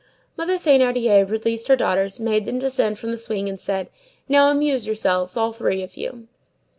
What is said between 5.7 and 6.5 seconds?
of you."